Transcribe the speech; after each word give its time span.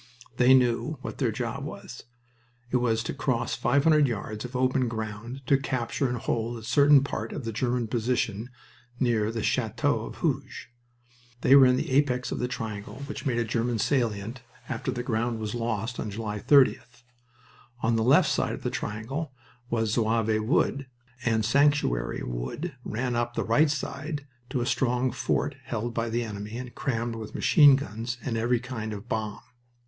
They 0.37 0.55
knew 0.55 0.97
what 1.03 1.19
their 1.19 1.31
job 1.31 1.63
was. 1.63 2.05
It 2.71 2.77
was 2.77 3.03
to 3.03 3.13
cross 3.13 3.53
five 3.53 3.83
hundred 3.83 4.07
yards 4.07 4.43
of 4.43 4.55
open 4.55 4.87
ground 4.87 5.45
to 5.45 5.59
capture 5.59 6.07
and 6.09 6.15
to 6.15 6.19
hold 6.21 6.57
a 6.57 6.63
certain 6.63 7.03
part 7.03 7.31
of 7.31 7.45
the 7.45 7.51
German 7.53 7.85
position 7.87 8.49
near 8.99 9.31
the 9.31 9.43
Chateau 9.43 10.05
of 10.07 10.15
Hooge. 10.15 10.69
They 11.41 11.55
were 11.55 11.67
at 11.67 11.75
the 11.77 11.91
apex 11.91 12.31
of 12.31 12.39
the 12.39 12.47
triangle 12.47 13.03
which 13.05 13.27
made 13.27 13.37
a 13.37 13.43
German 13.45 13.77
salient 13.77 14.41
after 14.67 14.89
the 14.89 15.03
ground 15.03 15.37
was 15.39 15.53
lost, 15.53 15.99
on 15.99 16.09
July 16.09 16.39
30th. 16.39 17.03
On 17.83 17.95
the 17.95 18.03
left 18.03 18.27
side 18.31 18.53
of 18.53 18.63
the 18.63 18.71
triangle 18.71 19.31
was 19.69 19.93
Zouave 19.93 20.43
Wood, 20.43 20.87
and 21.25 21.45
Sanctuary 21.45 22.23
Wood 22.23 22.73
ran 22.83 23.15
up 23.15 23.35
the 23.35 23.43
right 23.43 23.69
side 23.69 24.25
to 24.49 24.61
a 24.61 24.65
strong 24.65 25.11
fort 25.11 25.57
held 25.65 25.93
by 25.93 26.09
the 26.09 26.23
enemy 26.23 26.57
and 26.57 26.73
crammed 26.73 27.13
with 27.15 27.35
machine 27.35 27.75
guns 27.75 28.17
and 28.23 28.35
every 28.35 28.59
kind 28.59 28.93
of 28.93 29.07
bomb. 29.07 29.41